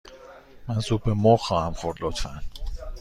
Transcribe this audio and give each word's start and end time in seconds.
من 0.67 0.79
سوپ 0.79 1.07
مرغ 1.09 1.39
خواهم 1.39 1.73
خورد، 1.73 1.97
لطفاً. 2.03 2.41